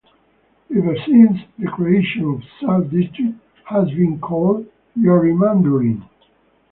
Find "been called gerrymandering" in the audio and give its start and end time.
3.91-6.01